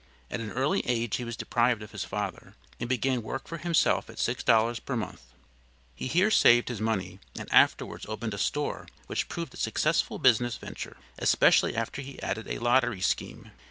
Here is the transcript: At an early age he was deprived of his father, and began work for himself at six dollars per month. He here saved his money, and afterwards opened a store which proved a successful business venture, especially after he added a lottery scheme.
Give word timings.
At 0.31 0.39
an 0.39 0.49
early 0.53 0.79
age 0.87 1.17
he 1.17 1.23
was 1.23 1.37
deprived 1.37 1.83
of 1.83 1.91
his 1.91 2.03
father, 2.03 2.55
and 2.79 2.89
began 2.89 3.21
work 3.21 3.47
for 3.47 3.59
himself 3.59 4.09
at 4.09 4.17
six 4.17 4.41
dollars 4.43 4.79
per 4.79 4.95
month. 4.95 5.21
He 5.93 6.07
here 6.07 6.31
saved 6.31 6.69
his 6.69 6.81
money, 6.81 7.19
and 7.37 7.47
afterwards 7.53 8.07
opened 8.07 8.33
a 8.33 8.39
store 8.39 8.87
which 9.05 9.29
proved 9.29 9.53
a 9.53 9.57
successful 9.57 10.17
business 10.17 10.57
venture, 10.57 10.97
especially 11.19 11.75
after 11.75 12.01
he 12.01 12.19
added 12.23 12.47
a 12.47 12.57
lottery 12.57 13.01
scheme. 13.01 13.51